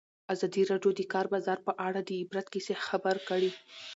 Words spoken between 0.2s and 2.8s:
ازادي راډیو د د کار بازار په اړه د عبرت کیسې